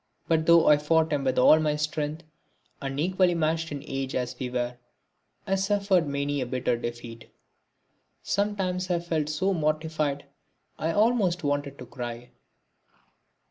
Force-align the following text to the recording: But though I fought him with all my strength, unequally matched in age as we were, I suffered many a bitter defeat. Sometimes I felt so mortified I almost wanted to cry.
But 0.27 0.47
though 0.47 0.65
I 0.65 0.77
fought 0.77 1.13
him 1.13 1.23
with 1.25 1.37
all 1.37 1.59
my 1.59 1.75
strength, 1.75 2.23
unequally 2.81 3.35
matched 3.35 3.71
in 3.71 3.83
age 3.85 4.15
as 4.15 4.35
we 4.39 4.49
were, 4.49 4.79
I 5.45 5.53
suffered 5.53 6.07
many 6.07 6.41
a 6.41 6.47
bitter 6.47 6.75
defeat. 6.75 7.29
Sometimes 8.23 8.89
I 8.89 8.97
felt 8.99 9.29
so 9.29 9.53
mortified 9.53 10.25
I 10.79 10.91
almost 10.91 11.43
wanted 11.43 11.77
to 11.77 11.85
cry. 11.85 12.31